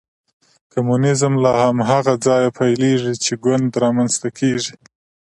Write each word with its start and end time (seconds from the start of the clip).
کمونیزم 0.71 1.33
له 1.43 1.49
هماغه 1.61 2.13
ځایه 2.25 2.49
پیلېږي 2.59 3.13
چې 3.23 3.33
ګوند 3.43 3.69
رامنځته 3.83 4.29
کېږي. 4.39 4.75